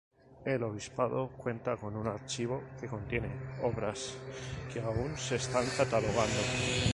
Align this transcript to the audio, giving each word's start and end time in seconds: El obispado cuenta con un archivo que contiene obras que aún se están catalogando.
El 0.45 0.63
obispado 0.63 1.27
cuenta 1.37 1.77
con 1.77 1.95
un 1.95 2.07
archivo 2.07 2.63
que 2.79 2.87
contiene 2.87 3.29
obras 3.61 4.15
que 4.73 4.81
aún 4.81 5.15
se 5.15 5.35
están 5.35 5.67
catalogando. 5.77 6.41